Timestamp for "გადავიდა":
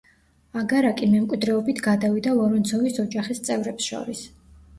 1.89-2.33